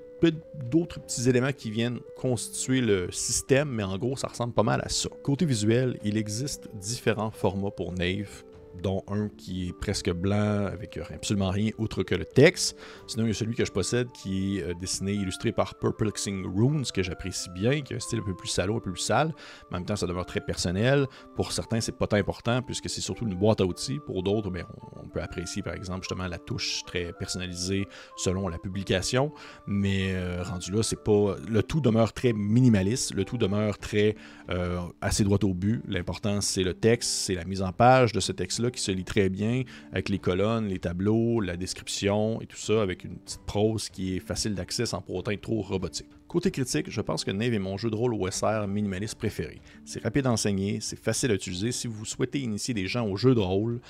d'autres 0.69 0.99
petits 0.99 1.29
éléments 1.29 1.53
qui 1.53 1.71
viennent 1.71 1.99
constituer 2.17 2.81
le 2.81 3.11
système, 3.11 3.69
mais 3.69 3.83
en 3.83 3.97
gros, 3.97 4.17
ça 4.17 4.27
ressemble 4.27 4.53
pas 4.53 4.63
mal 4.63 4.81
à 4.83 4.89
ça. 4.89 5.09
Côté 5.23 5.45
visuel, 5.45 5.99
il 6.03 6.17
existe 6.17 6.69
différents 6.75 7.31
formats 7.31 7.71
pour 7.71 7.93
Nave 7.93 8.43
dont 8.81 9.03
un 9.07 9.29
qui 9.29 9.69
est 9.69 9.73
presque 9.73 10.11
blanc 10.11 10.65
avec 10.65 10.97
absolument 10.97 11.49
rien 11.49 11.71
outre 11.77 12.03
que 12.03 12.15
le 12.15 12.25
texte. 12.25 12.77
Sinon, 13.07 13.25
il 13.25 13.27
y 13.27 13.31
a 13.31 13.33
celui 13.33 13.55
que 13.55 13.65
je 13.65 13.71
possède 13.71 14.07
qui 14.11 14.57
est 14.57 14.63
euh, 14.63 14.73
dessiné, 14.73 15.13
illustré 15.13 15.51
par 15.51 15.75
Perplexing 15.75 16.45
Runes, 16.45 16.85
que 16.93 17.03
j'apprécie 17.03 17.49
bien, 17.49 17.81
qui 17.81 17.93
a 17.93 17.97
un 17.97 17.99
style 17.99 18.19
un 18.19 18.23
peu 18.23 18.35
plus 18.35 18.47
salaud, 18.47 18.77
un 18.77 18.79
peu 18.79 18.91
plus 18.91 19.01
sale. 19.01 19.33
En 19.69 19.75
même 19.75 19.85
temps, 19.85 19.95
ça 19.95 20.07
demeure 20.07 20.25
très 20.25 20.41
personnel. 20.41 21.07
Pour 21.35 21.51
certains, 21.51 21.81
c'est 21.81 21.97
pas 21.97 22.07
tant 22.07 22.17
important 22.17 22.61
puisque 22.61 22.89
c'est 22.89 23.01
surtout 23.01 23.25
une 23.25 23.35
boîte 23.35 23.61
à 23.61 23.65
outils. 23.65 23.99
Pour 24.05 24.23
d'autres, 24.23 24.49
ben, 24.49 24.65
peut 25.11 25.21
apprécier 25.21 25.61
par 25.61 25.73
exemple 25.73 26.01
justement 26.01 26.27
la 26.27 26.37
touche 26.37 26.83
très 26.85 27.13
personnalisée 27.13 27.87
selon 28.17 28.47
la 28.47 28.57
publication. 28.57 29.31
Mais 29.67 30.13
euh, 30.13 30.43
rendu 30.43 30.71
là, 30.71 30.83
c'est 30.83 31.03
pas. 31.03 31.35
Le 31.47 31.63
tout 31.63 31.81
demeure 31.81 32.13
très 32.13 32.33
minimaliste. 32.33 33.13
Le 33.13 33.25
tout 33.25 33.37
demeure 33.37 33.77
très 33.77 34.15
euh, 34.49 34.79
assez 35.01 35.23
droit 35.23 35.39
au 35.43 35.53
but. 35.53 35.81
L'important, 35.87 36.41
c'est 36.41 36.63
le 36.63 36.73
texte, 36.73 37.09
c'est 37.09 37.35
la 37.35 37.45
mise 37.45 37.61
en 37.61 37.71
page 37.71 38.11
de 38.11 38.19
ce 38.19 38.31
texte 38.31 38.71
qui 38.71 38.81
se 38.81 38.91
lit 38.91 39.05
très 39.05 39.29
bien 39.29 39.63
avec 39.91 40.09
les 40.09 40.19
colonnes, 40.19 40.67
les 40.67 40.79
tableaux, 40.79 41.39
la 41.39 41.57
description 41.57 42.41
et 42.41 42.45
tout 42.45 42.57
ça, 42.57 42.81
avec 42.81 43.03
une 43.03 43.17
petite 43.17 43.45
prose 43.45 43.89
qui 43.89 44.15
est 44.15 44.19
facile 44.19 44.55
d'accès 44.55 44.85
sans 44.85 45.01
pour 45.01 45.15
autant 45.15 45.31
être 45.31 45.41
trop 45.41 45.61
robotique. 45.61 46.07
Côté 46.31 46.49
critique, 46.49 46.89
je 46.89 47.01
pense 47.01 47.25
que 47.25 47.31
Nave 47.31 47.53
est 47.53 47.59
mon 47.59 47.75
jeu 47.75 47.89
de 47.89 47.95
rôle 47.97 48.13
OSR 48.13 48.65
minimaliste 48.65 49.15
préféré. 49.15 49.61
C'est 49.83 50.01
rapide 50.01 50.27
à 50.27 50.31
enseigner, 50.31 50.79
c'est 50.79 50.97
facile 50.97 51.29
à 51.31 51.33
utiliser. 51.33 51.73
Si 51.73 51.87
vous 51.87 52.05
souhaitez 52.05 52.39
initier 52.39 52.73
des 52.73 52.87
gens 52.87 53.05
au 53.05 53.17
jeu 53.17 53.35
de 53.35 53.41
rôle, 53.41 53.81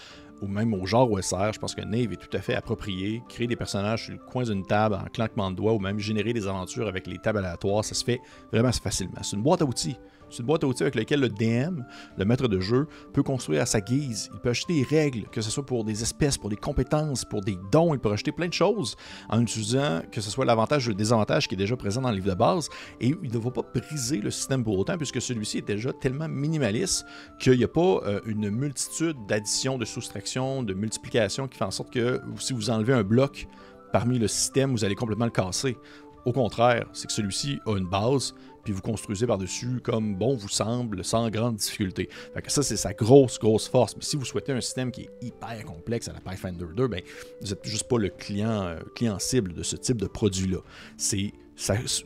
ou 0.42 0.48
même 0.48 0.74
au 0.74 0.88
genre 0.88 1.12
OSR, 1.12 1.54
je 1.54 1.60
pense 1.60 1.76
que 1.76 1.82
Nave 1.82 2.14
est 2.14 2.16
tout 2.16 2.36
à 2.36 2.42
fait 2.42 2.56
approprié. 2.56 3.22
Créer 3.30 3.46
des 3.46 3.56
personnages 3.56 4.06
sur 4.06 4.14
le 4.14 4.18
coin 4.18 4.42
d'une 4.42 4.66
table 4.66 4.96
en 4.96 5.06
claquement 5.06 5.52
de 5.52 5.58
doigts 5.58 5.74
ou 5.74 5.80
même 5.80 6.00
générer 6.00 6.34
des 6.34 6.48
aventures 6.48 6.88
avec 6.88 7.06
les 7.06 7.20
tables 7.20 7.38
aléatoires, 7.38 7.86
ça 7.86 7.94
se 7.94 8.04
fait 8.04 8.20
vraiment 8.52 8.72
facilement. 8.72 9.22
C'est 9.22 9.36
une 9.36 9.44
boîte 9.44 9.62
à 9.62 9.66
outils. 9.66 9.98
C'est 10.32 10.40
une 10.40 10.46
boîte 10.46 10.64
à 10.64 10.68
outils 10.68 10.84
avec 10.84 10.96
laquelle 10.96 11.20
le 11.20 11.30
DM, 11.30 11.82
le 12.18 12.26
maître 12.26 12.48
de 12.48 12.60
jeu, 12.60 12.88
peut 13.14 13.22
construire 13.22 13.62
à 13.62 13.66
sa 13.66 13.82
guise. 13.82 14.30
Il 14.34 14.40
peut 14.40 14.50
acheter 14.50 14.74
des 14.74 14.84
règles, 14.84 15.28
que 15.30 15.42
ce 15.42 15.52
soit 15.52 15.66
pour 15.66 15.84
des 15.84 16.02
espèces, 16.02 16.38
pour 16.38 16.50
des 16.50 16.56
compétences, 16.56 17.26
pour 17.26 17.42
des 17.42 17.58
dons. 17.72 17.94
Il 17.94 18.00
peut 18.00 18.12
acheter 18.12 18.32
plein 18.32 18.48
de 18.48 18.54
choses 18.54 18.96
en 19.30 19.42
utilisant 19.42 20.02
que 20.10 20.22
ce 20.22 20.32
soit 20.32 20.46
l'avantage 20.46 20.88
ou 20.88 20.90
le 20.90 20.96
désavantage 20.96 21.48
qui 21.50 21.56
est 21.56 21.58
déjà 21.58 21.76
présent 21.76 22.02
dans 22.02 22.10
le 22.10 22.16
livre 22.16 22.30
de 22.30 22.36
base. 22.36 22.70
Et 23.02 23.14
il 23.22 23.32
ne 23.32 23.38
va 23.38 23.52
pas 23.52 23.64
briser 23.76 24.18
le 24.18 24.32
système 24.32 24.64
pour 24.64 24.80
autant, 24.80 24.98
puisque 24.98 25.22
celui-ci 25.22 25.60
est 25.60 25.68
déjà 25.68 25.92
tellement 25.92 26.30
minimaliste 26.30 27.06
qu'il 27.40 27.58
n'y 27.58 27.64
a 27.66 27.68
pas 27.68 27.82
euh, 28.06 28.22
une 28.26 28.50
multitude 28.50 29.18
d'additions, 29.28 29.78
de 29.78 29.86
soustractions, 29.86 30.64
de 30.64 30.74
multiplications 30.74 31.48
qui 31.50 31.58
fait 31.58 31.66
en 31.66 31.72
sorte 31.72 31.92
que 31.92 32.22
si 32.40 32.54
vous 32.54 32.70
enlevez 32.70 32.94
un 32.94 33.04
bloc 33.04 33.48
parmi 33.92 34.18
le 34.18 34.28
système, 34.28 34.72
vous 34.72 34.86
allez 34.86 34.96
complètement 34.96 35.26
le 35.26 35.32
casser. 35.32 35.78
Au 36.26 36.34
contraire, 36.34 36.88
c'est 36.94 37.08
que 37.08 37.14
celui-ci 37.14 37.60
a 37.66 37.78
une 37.78 37.88
base, 37.88 38.34
puis 38.64 38.74
vous 38.74 38.82
construisez 38.82 39.26
par-dessus 39.26 39.80
comme 39.84 40.16
bon 40.16 40.36
vous 40.36 40.50
semble, 40.50 41.04
sans 41.04 41.30
grande 41.30 41.56
difficulté. 41.56 42.10
Fait 42.34 42.42
que 42.42 42.52
ça, 42.52 42.62
c'est 42.62 42.78
sa 42.78 42.94
grosse, 42.94 43.40
grosse 43.40 43.68
force. 43.68 43.96
Mais 43.96 44.04
si 44.04 44.18
vous 44.18 44.26
souhaitez 44.26 44.52
un 44.52 44.62
système 44.62 44.92
qui 44.92 45.02
est 45.02 45.10
hyper 45.22 45.64
complexe 45.66 46.08
à 46.08 46.14
la 46.14 46.20
Pathfinder 46.20 46.66
2, 46.76 46.88
ben, 46.88 47.02
vous 47.42 47.48
n'êtes 47.48 47.66
juste 47.66 47.88
pas 47.88 47.98
le 47.98 48.10
client, 48.10 48.68
euh, 48.68 48.80
client 48.96 49.18
cible 49.20 49.54
de 49.54 49.64
ce 49.64 49.76
type 49.76 49.98
de 49.98 50.08
produit-là. 50.08 50.60
C'est 50.98 51.34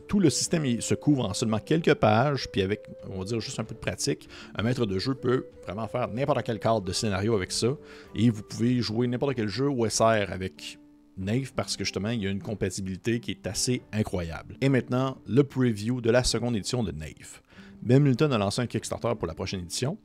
tout 0.07 0.19
le 0.19 0.29
système 0.29 0.81
se 0.81 0.95
couvre 0.95 1.25
en 1.25 1.34
seulement 1.34 1.60
quelques 1.60 1.93
pages, 1.93 2.50
puis 2.51 2.62
avec, 2.62 2.81
on 3.10 3.19
va 3.19 3.25
dire, 3.25 3.39
juste 3.39 3.60
un 3.60 3.63
peu 3.63 3.74
de 3.74 3.79
pratique, 3.79 4.27
un 4.55 4.63
maître 4.63 4.86
de 4.86 5.00
jeu 5.00 5.15
peut 5.15 5.45
vraiment 5.63 5.88
faire 5.88 6.10
n'importe 6.10 6.43
quel 6.43 6.60
cadre 6.60 6.81
de 6.81 6.91
scénario 6.91 7.36
avec 7.36 7.51
ça, 7.51 7.69
et 8.15 8.29
vous 8.29 8.43
pouvez 8.43 8.81
jouer 8.81 9.07
n'importe 9.07 9.36
quel 9.36 9.48
jeu 9.48 9.69
OSR 9.69 10.29
avec 10.29 10.77
Nave 11.17 11.53
parce 11.53 11.77
que 11.77 11.84
justement, 11.84 12.10
il 12.10 12.22
y 12.24 12.27
a 12.27 12.29
une 12.29 12.41
compatibilité 12.41 13.19
qui 13.19 13.31
est 13.31 13.48
assez 13.48 13.81
incroyable. 13.91 14.55
Et 14.62 14.69
maintenant, 14.69 15.17
le 15.27 15.43
preview 15.43 16.01
de 16.01 16.10
la 16.10 16.24
seconde 16.24 16.55
édition 16.55 16.84
de 16.84 16.91
Nave. 16.91 17.41
Ben 17.81 18.01
Milton 18.01 18.34
a 18.34 18.38
lancé 18.38 18.62
un 18.62 18.67
Kickstarter 18.67 19.13
pour 19.17 19.27
la 19.27 19.34
prochaine 19.36 19.62
édition. 19.62 19.98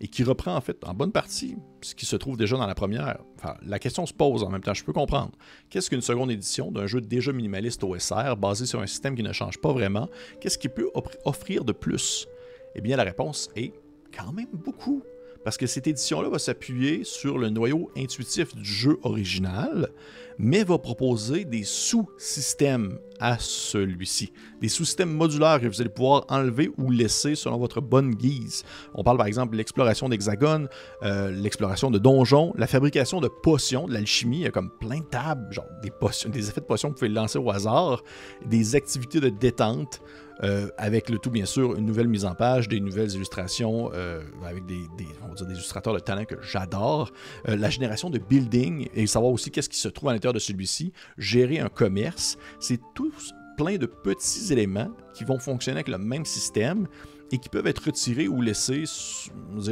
et 0.00 0.06
qui 0.06 0.22
reprend 0.22 0.54
en 0.54 0.60
fait 0.60 0.84
en 0.84 0.94
bonne 0.94 1.10
partie 1.10 1.56
ce 1.80 1.94
qui 1.94 2.06
se 2.06 2.14
trouve 2.16 2.36
déjà 2.36 2.56
dans 2.56 2.66
la 2.66 2.74
première. 2.74 3.18
Enfin, 3.36 3.56
la 3.66 3.78
question 3.78 4.06
se 4.06 4.12
pose 4.12 4.44
en 4.44 4.50
même 4.50 4.60
temps, 4.60 4.74
je 4.74 4.84
peux 4.84 4.92
comprendre. 4.92 5.32
Qu'est-ce 5.70 5.90
qu'une 5.90 6.02
seconde 6.02 6.30
édition 6.30 6.70
d'un 6.70 6.86
jeu 6.86 7.00
déjà 7.00 7.32
minimaliste 7.32 7.82
OSR 7.82 8.36
basé 8.36 8.66
sur 8.66 8.80
un 8.80 8.86
système 8.86 9.16
qui 9.16 9.22
ne 9.22 9.32
change 9.32 9.58
pas 9.58 9.72
vraiment 9.72 10.08
Qu'est-ce 10.40 10.58
qu'il 10.58 10.70
peut 10.70 10.90
offrir 11.24 11.64
de 11.64 11.72
plus? 11.72 12.28
Eh 12.76 12.80
bien, 12.80 12.96
la 12.96 13.02
réponse 13.02 13.50
est 13.56 13.72
quand 14.16 14.32
même 14.32 14.46
beaucoup 14.52 15.02
parce 15.44 15.56
que 15.56 15.66
cette 15.66 15.86
édition-là 15.86 16.28
va 16.28 16.38
s'appuyer 16.38 17.04
sur 17.04 17.38
le 17.38 17.48
noyau 17.48 17.90
intuitif 17.96 18.54
du 18.54 18.64
jeu 18.64 18.98
original, 19.02 19.88
mais 20.38 20.64
va 20.64 20.78
proposer 20.78 21.44
des 21.44 21.64
sous-systèmes 21.64 22.98
à 23.20 23.36
celui-ci. 23.38 24.32
Des 24.60 24.68
sous-systèmes 24.68 25.10
modulaires 25.10 25.60
que 25.60 25.66
vous 25.66 25.80
allez 25.80 25.90
pouvoir 25.90 26.24
enlever 26.28 26.70
ou 26.78 26.90
laisser 26.90 27.34
selon 27.34 27.58
votre 27.58 27.80
bonne 27.80 28.14
guise. 28.14 28.64
On 28.94 29.02
parle 29.02 29.18
par 29.18 29.26
exemple 29.26 29.52
de 29.52 29.56
l'exploration 29.56 30.08
d'hexagones, 30.08 30.68
euh, 31.02 31.30
l'exploration 31.30 31.90
de 31.90 31.98
donjons, 31.98 32.52
la 32.56 32.66
fabrication 32.66 33.20
de 33.20 33.28
potions, 33.28 33.86
de 33.86 33.92
l'alchimie. 33.92 34.38
Il 34.38 34.42
y 34.42 34.46
a 34.46 34.50
comme 34.50 34.70
plein 34.70 34.98
de 34.98 35.04
tables, 35.04 35.52
genre 35.52 35.66
des, 35.82 36.48
effets 36.48 36.60
de 36.60 36.66
potions 36.66 36.88
que 36.88 36.94
vous 36.94 36.98
pouvez 36.98 37.08
lancer 37.08 37.38
au 37.38 37.50
hasard, 37.50 38.02
des 38.46 38.74
activités 38.74 39.20
de 39.20 39.28
détente. 39.28 40.00
Euh, 40.44 40.68
avec 40.78 41.10
le 41.10 41.18
tout, 41.18 41.32
bien 41.32 41.46
sûr, 41.46 41.74
une 41.74 41.84
nouvelle 41.84 42.06
mise 42.06 42.24
en 42.24 42.36
page, 42.36 42.68
des 42.68 42.78
nouvelles 42.78 43.10
illustrations 43.10 43.90
euh, 43.92 44.22
avec 44.46 44.64
des, 44.66 44.86
illustrateurs 45.50 45.92
de 45.92 45.98
talent 45.98 46.26
que 46.26 46.36
j'adore, 46.42 47.10
la 47.44 47.70
génération 47.70 48.08
de 48.08 48.18
building 48.18 48.86
et 48.94 49.08
savoir 49.08 49.32
aussi 49.32 49.50
qu'est-ce 49.50 49.68
qui 49.68 49.80
se 49.80 49.88
trouve 49.88 50.10
à 50.10 50.12
l'intérieur 50.12 50.27
de 50.32 50.38
celui-ci, 50.38 50.92
gérer 51.16 51.58
un 51.60 51.68
commerce, 51.68 52.38
c'est 52.60 52.80
tout 52.94 53.12
plein 53.56 53.76
de 53.76 53.86
petits 53.86 54.52
éléments 54.52 54.90
qui 55.14 55.24
vont 55.24 55.38
fonctionner 55.38 55.78
avec 55.78 55.88
le 55.88 55.98
même 55.98 56.24
système 56.24 56.86
et 57.32 57.38
qui 57.38 57.48
peuvent 57.48 57.66
être 57.66 57.86
retirés 57.86 58.28
ou 58.28 58.40
laissés 58.40 58.84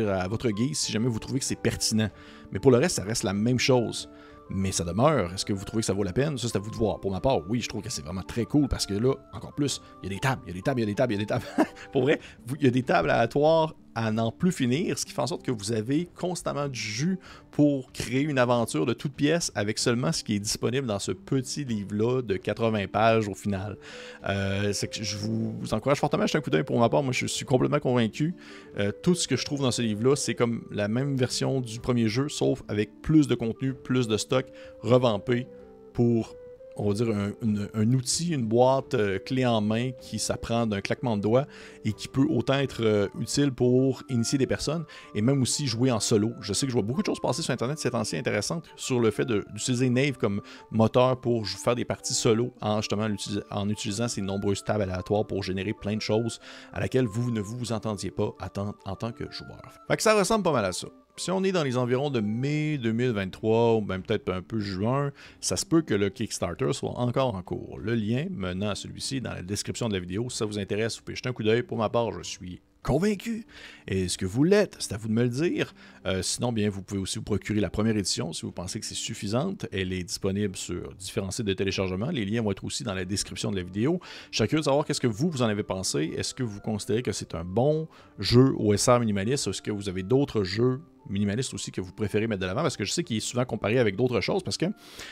à 0.09 0.29
votre 0.29 0.51
guise 0.51 0.79
si 0.79 0.93
jamais 0.93 1.09
vous 1.09 1.19
trouvez 1.19 1.39
que 1.39 1.45
c'est 1.45 1.55
pertinent. 1.57 2.11
Mais 2.53 2.59
pour 2.59 2.71
le 2.71 2.79
reste, 2.79 2.97
ça 2.97 3.05
reste 3.05 3.23
la 3.23 3.33
même 3.33 3.59
chose 3.59 4.09
mais 4.49 4.73
ça 4.73 4.85
demeure. 4.85 5.33
Est-ce 5.33 5.45
que 5.45 5.53
vous 5.53 5.65
trouvez 5.65 5.81
que 5.81 5.87
ça 5.87 5.93
vaut 5.93 6.03
la 6.03 6.13
peine? 6.13 6.39
Ça, 6.39 6.49
c'est 6.49 6.57
à 6.57 6.61
vous 6.61 6.71
de 6.71 6.77
voir. 6.77 7.01
Pour 7.01 7.11
ma 7.11 7.21
part, 7.21 7.41
oui, 7.49 7.61
je 7.61 7.69
trouve 7.69 7.83
que 7.83 7.91
c'est 7.91 8.03
vraiment 8.03 8.23
très 8.23 8.45
cool 8.45 8.69
parce 8.69 8.87
que 8.87 8.95
là, 8.95 9.15
encore 9.33 9.53
plus, 9.55 9.81
il 10.03 10.09
y 10.09 10.13
a 10.13 10.15
des 10.15 10.21
tables, 10.21 10.43
il 10.47 10.49
y 10.49 10.53
a 10.53 10.55
des 10.55 10.63
tables, 10.63 10.81
il 10.81 10.83
y 10.83 10.87
a 10.87 10.87
des 10.87 10.95
tables, 10.95 11.13
il 11.13 11.17
y 11.17 11.19
a 11.19 11.21
des 11.21 11.27
tables. 11.27 11.45
Pour 11.93 12.03
vrai, 12.03 12.21
il 12.59 12.65
y 12.65 12.69
a 12.69 12.71
des 12.71 12.83
tables 12.83 13.11
aléatoires 13.11 13.75
à 13.97 14.13
n'en 14.13 14.31
plus 14.31 14.53
finir, 14.53 14.99
ce 14.99 15.07
qui 15.07 15.13
fait 15.13 15.23
en 15.23 15.27
sorte 15.27 15.43
que 15.43 15.51
vous 15.51 15.73
avez 15.73 16.07
constamment 16.15 16.69
du 16.69 16.79
jus 16.79 17.19
pour 17.51 17.91
créer 17.93 18.21
une 18.21 18.39
aventure 18.39 18.85
de 18.85 18.93
toute 18.93 19.15
pièce 19.15 19.51
avec 19.55 19.79
seulement 19.79 20.13
ce 20.13 20.23
qui 20.23 20.37
est 20.37 20.39
disponible 20.39 20.87
dans 20.87 20.99
ce 20.99 21.13
petit 21.13 21.65
livre-là 21.65 22.21
de 22.21 22.37
80 22.37 22.89
pages 22.89 23.27
au 23.27 23.35
final. 23.35 23.79
Euh, 24.29 24.75
que 24.75 25.03
je 25.03 25.17
vous, 25.17 25.55
encourage 25.73 25.99
fortement 25.99 26.25
à 26.25 26.27
jeter 26.27 26.37
un 26.37 26.43
coup 26.43 26.51
d'œil 26.51 26.63
pour 26.63 26.79
ma 26.79 26.91
part. 26.91 27.03
Moi, 27.03 27.15
je 27.15 27.27
suis 27.27 27.47
complètement 27.47 27.81
convaincu. 27.81 28.35
Euh, 28.79 28.93
tout 29.03 29.15
ce 29.15 29.27
que 29.27 29.37
je 29.37 29.47
trouve 29.47 29.63
dans 29.63 29.71
ce 29.71 29.81
livre-là, 29.81 30.15
c'est 30.15 30.35
comme 30.35 30.67
la 30.71 30.89
même 30.89 31.17
version 31.17 31.63
du 31.63 31.81
premier 31.81 32.09
jeu, 32.09 32.29
sauf 32.29 32.63
avec 32.69 33.01
plus 33.01 33.27
de 33.29 33.35
contenu, 33.35 33.73
plus 33.73 34.09
de 34.09 34.19
stock, 34.19 34.45
revampé 34.83 35.47
pour 35.95 36.37
on 36.77 36.89
va 36.89 36.95
dire, 36.95 37.09
un, 37.75 37.93
outil, 37.93 38.29
une 38.29 38.47
boîte 38.47 38.95
euh, 38.95 39.19
clé 39.19 39.47
en 39.47 39.61
main 39.61 39.93
qui 40.01 40.19
s'apprend 40.19 40.67
d'un 40.67 40.81
claquement 40.81 41.17
de 41.17 41.23
doigts 41.23 41.47
et 41.85 41.93
qui 41.93 42.09
peut 42.09 42.27
autant 42.29 42.55
être 42.55 42.83
euh, 42.83 43.09
utile 43.19 43.53
pour 43.53 44.03
initier 44.09 44.39
des 44.39 44.47
personnes 44.47 44.85
et 45.15 45.23
même 45.23 45.41
aussi 45.43 45.67
jouer 45.67 45.91
en 45.91 46.01
solo. 46.01 46.33
Je 46.41 46.53
sais 46.53 46.67
que 46.67 46.71
je 46.71 46.77
vois 46.77 46.87
beaucoup 46.87 47.03
de 47.03 47.07
choses 47.07 47.21
passer 47.21 47.43
sur 47.43 47.53
Internet 47.53 47.79
ces 47.79 47.91
temps-ci 47.91 48.17
intéressantes 48.17 48.65
sur 48.77 49.01
le 49.01 49.11
fait 49.11 49.25
d'utiliser 49.25 49.89
Nave 49.89 50.19
comme 50.19 50.43
moteur 50.71 51.21
pour 51.21 51.47
faire 51.47 51.75
des 51.75 51.85
parties 51.85 52.15
solo 52.15 52.53
en 52.61 52.81
justement 52.81 53.09
en 53.51 53.69
utilisant 53.69 54.09
ces 54.09 54.21
nombreuses 54.21 54.63
tables 54.65 54.83
aléatoires 54.83 55.27
pour 55.27 55.43
générer 55.43 55.73
plein 55.73 55.97
de 55.97 56.03
choses 56.03 56.41
à 56.73 56.81
laquelle 56.81 57.07
vous 57.07 57.31
ne 57.31 57.41
vous 57.41 57.73
entendiez 57.73 58.11
pas 58.11 58.35
en 58.85 58.97
tant 58.97 59.13
que 59.13 59.31
joueur. 59.31 59.63
Fait 59.89 59.97
que 59.97 60.03
ça 60.03 60.15
ressemble 60.15 60.45
pas 60.45 60.53
mal 60.53 60.65
à 60.65 60.73
ça 60.73 60.89
si 61.19 61.31
on 61.31 61.43
est 61.45 61.53
dans 61.53 61.65
les 61.65 61.77
environs 61.77 62.11
de 62.11 62.21
mai 62.21 62.79
2023 62.79 63.77
ou 63.77 63.81
même 63.81 64.03
peut-être 64.03 64.31
un 64.31 64.43
peu 64.43 64.61
juin, 64.61 65.13
ça 65.41 65.57
se 65.57 65.65
peut 65.65 65.83
que 65.83 65.95
le 65.95 66.11
Kickstarter 66.11 66.73
soit 66.73 66.99
encore 66.99 67.35
en 67.35 67.43
cours. 67.43 67.79
Le 67.79 67.95
lien 67.95 68.27
menant 68.31 68.71
à 68.71 68.75
celui-ci 68.75 69.21
dans 69.21 69.33
la 69.33 69.43
description 69.43 69.89
de 69.89 69.95
la 69.95 70.01
vidéo. 70.01 70.29
Si 70.29 70.37
ça 70.37 70.45
vous 70.45 70.59
intéresse, 70.59 70.97
vous 70.97 71.03
pouvez 71.03 71.17
jeter 71.17 71.29
un 71.29 71.33
coup 71.33 71.43
d'œil. 71.43 71.63
Pour 71.63 71.79
ma 71.79 71.89
part, 71.89 72.13
je 72.13 72.23
suis 72.23 72.61
convaincu. 72.83 73.47
Est-ce 73.89 74.19
que 74.19 74.27
vous 74.27 74.45
l'êtes? 74.45 74.77
C'est 74.79 74.93
à 74.93 74.99
vous 74.99 75.09
de 75.09 75.13
me 75.13 75.23
le 75.23 75.29
dire. 75.29 75.75
Euh, 76.07 76.23
sinon, 76.23 76.53
bien, 76.53 76.69
vous 76.69 76.83
pouvez 76.83 77.01
aussi 77.01 77.19
vous 77.19 77.25
procurer 77.25 77.61
la 77.61 77.71
première 77.71 77.97
édition 77.97 78.33
si 78.33 78.43
vous 78.43 78.53
pensez 78.53 78.79
que 78.79 78.87
c'est 78.87 78.95
suffisante. 78.95 79.67
Elle 79.73 79.93
est 79.93 80.05
disponible 80.05 80.55
sur 80.55 80.95
différents 80.95 81.31
sites 81.31 81.47
de 81.47 81.55
téléchargement. 81.55 82.11
Les 82.11 82.25
liens 82.25 82.43
vont 82.43 82.53
être 82.53 82.65
aussi 82.65 82.85
dans 82.85 82.95
la 82.95 83.05
description 83.05 83.51
de 83.51 83.57
la 83.57 83.63
vidéo. 83.63 84.01
Curieux 84.31 84.59
de 84.59 84.65
savoir 84.65 84.85
qu'est-ce 84.85 85.01
que 85.01 85.07
vous, 85.07 85.31
vous 85.31 85.43
en 85.43 85.47
avez 85.47 85.65
pensé. 85.65 86.13
Est-ce 86.17 86.35
que 86.35 86.43
vous 86.43 86.61
considérez 86.61 87.03
que 87.03 87.13
c'est 87.13 87.35
un 87.35 87.45
bon 87.45 87.89
jeu 88.19 88.55
OSR 88.59 89.01
minimaliste? 89.01 89.49
Est-ce 89.49 89.63
que 89.63 89.73
vous 89.73 89.89
avez 89.89 90.03
d'autres 90.03 90.45
jeux 90.45 90.81
minimalistes 91.09 91.55
aussi 91.55 91.73
que 91.73 91.81
vous 91.81 91.93
préférez 91.93 92.27
mettre 92.27 92.43
de 92.43 92.47
l'avant 92.47 92.63
parce 92.63 92.77
que 92.77 92.85
je 92.85 92.93
sais 92.93 93.05
qu'il 93.05 93.17
est 93.17 93.21
souvent 93.21 93.45
comparé 93.45 93.79
avec 93.79 93.97
d'autres 93.97 94.21
choses 94.21 94.43
parce 94.43 94.57
que 94.57 94.67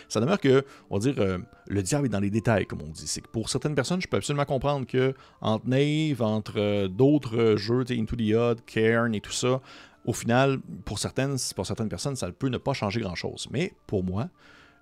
ça 0.08 0.20
demeure 0.20 0.40
que, 0.40 0.64
on 0.90 0.98
va 0.98 1.00
dire, 1.00 1.14
euh, 1.18 1.38
le 1.66 1.82
diable 1.82 2.06
est 2.06 2.10
dans 2.10 2.20
les 2.20 2.30
détails, 2.30 2.66
comme 2.66 2.82
on 2.82 2.88
dit. 2.88 3.06
C'est 3.06 3.20
que 3.20 3.28
pour 3.28 3.48
certaines 3.48 3.74
personnes, 3.74 4.00
je 4.00 4.08
peux 4.08 4.16
absolument 4.16 4.44
comprendre 4.44 4.86
que 4.86 5.14
entre 5.40 5.66
Nave, 5.66 6.22
entre 6.22 6.58
euh, 6.58 6.88
d'autres 6.88 7.56
jeux, 7.56 7.84
Into 7.90 8.16
the 8.16 8.34
Odd, 8.34 8.64
Cairn 8.66 9.14
et 9.14 9.20
tout 9.20 9.32
ça, 9.32 9.60
au 10.04 10.12
final, 10.12 10.58
pour 10.84 10.98
certaines, 10.98 11.36
pour 11.54 11.66
certaines 11.66 11.88
personnes, 11.88 12.16
ça 12.16 12.30
peut 12.30 12.48
ne 12.48 12.58
pas 12.58 12.72
changer 12.74 13.00
grand-chose. 13.00 13.48
Mais 13.50 13.72
pour 13.86 14.04
moi, 14.04 14.28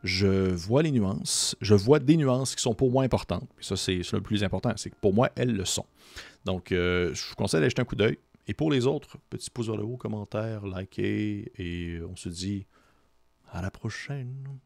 je 0.02 0.52
vois 0.54 0.82
les 0.82 0.90
nuances, 0.90 1.56
je 1.60 1.74
vois 1.74 2.00
des 2.00 2.16
nuances 2.16 2.56
qui 2.56 2.62
sont 2.62 2.74
pour 2.74 2.90
moi 2.90 3.04
importantes. 3.04 3.48
Et 3.60 3.62
ça, 3.62 3.76
c'est 3.76 4.00
le 4.12 4.20
plus 4.20 4.42
important, 4.42 4.72
c'est 4.76 4.90
que 4.90 4.96
pour 5.00 5.14
moi, 5.14 5.30
elles 5.36 5.54
le 5.54 5.64
sont. 5.64 5.86
Donc, 6.44 6.72
euh, 6.72 7.14
je 7.14 7.28
vous 7.28 7.34
conseille 7.36 7.60
d'aller 7.60 7.70
jeter 7.70 7.82
un 7.82 7.84
coup 7.84 7.96
d'œil. 7.96 8.18
Et 8.46 8.54
pour 8.54 8.70
les 8.70 8.86
autres, 8.86 9.18
petit 9.30 9.50
pouce 9.50 9.66
vers 9.66 9.76
le 9.76 9.84
haut, 9.84 9.96
commentaire, 9.96 10.66
likez, 10.66 11.52
et 11.58 12.00
on 12.02 12.16
se 12.16 12.28
dit 12.28 12.66
à 13.50 13.62
la 13.62 13.70
prochaine. 13.70 14.58